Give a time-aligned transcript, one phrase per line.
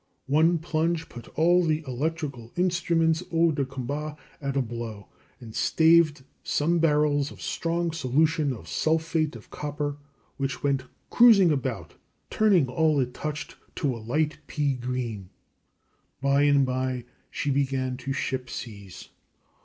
[0.25, 6.23] One plunge put all the electrical instruments hors de combat at a blow, and staved
[6.43, 9.97] some barrels of strong solution of sulphate of copper,
[10.37, 11.93] which went cruising about,
[12.31, 15.29] turning all it touched to a light pea green.
[16.19, 19.09] By and by she began to ship seas.